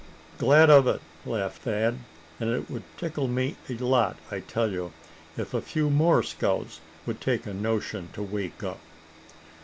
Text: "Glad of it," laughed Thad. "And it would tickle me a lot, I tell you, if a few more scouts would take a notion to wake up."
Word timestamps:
"Glad 0.39 0.71
of 0.71 0.87
it," 0.87 0.99
laughed 1.27 1.61
Thad. 1.61 1.99
"And 2.39 2.49
it 2.49 2.71
would 2.71 2.81
tickle 2.97 3.27
me 3.27 3.55
a 3.69 3.73
lot, 3.77 4.17
I 4.31 4.39
tell 4.39 4.71
you, 4.71 4.93
if 5.37 5.53
a 5.53 5.61
few 5.61 5.91
more 5.91 6.23
scouts 6.23 6.79
would 7.05 7.21
take 7.21 7.45
a 7.45 7.53
notion 7.53 8.09
to 8.13 8.23
wake 8.23 8.63
up." 8.63 8.79